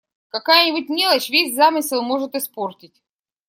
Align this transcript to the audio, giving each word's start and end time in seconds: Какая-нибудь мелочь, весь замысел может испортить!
Какая-нибудь 0.29 0.89
мелочь, 0.89 1.29
весь 1.29 1.53
замысел 1.53 2.01
может 2.01 2.33
испортить! 2.33 3.03